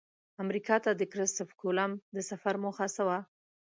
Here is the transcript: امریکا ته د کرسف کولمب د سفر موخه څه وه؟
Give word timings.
امریکا 0.43 0.75
ته 0.85 0.91
د 0.95 1.01
کرسف 1.13 1.49
کولمب 1.61 1.97
د 2.15 2.17
سفر 2.29 2.55
موخه 2.63 2.85
څه 2.95 3.01
وه؟ 3.07 3.19